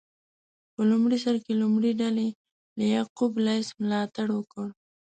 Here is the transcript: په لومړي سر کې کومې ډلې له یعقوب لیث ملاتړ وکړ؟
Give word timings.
په 0.73 0.81
لومړي 0.89 1.17
سر 1.23 1.35
کې 1.43 1.53
کومې 1.61 1.91
ډلې 2.01 2.27
له 2.77 2.83
یعقوب 2.95 3.31
لیث 3.45 3.67
ملاتړ 3.81 4.27
وکړ؟ 4.33 4.67